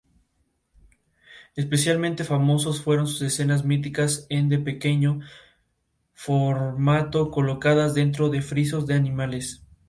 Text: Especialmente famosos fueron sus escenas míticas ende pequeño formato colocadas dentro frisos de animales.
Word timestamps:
Especialmente 1.55 2.23
famosos 2.23 2.81
fueron 2.81 3.05
sus 3.05 3.21
escenas 3.21 3.63
míticas 3.65 4.25
ende 4.31 4.57
pequeño 4.57 5.19
formato 6.15 7.29
colocadas 7.29 7.93
dentro 7.93 8.31
frisos 8.41 8.87
de 8.87 8.95
animales. 8.95 9.61